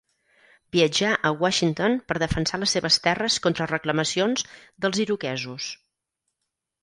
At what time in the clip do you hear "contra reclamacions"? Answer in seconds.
3.45-4.45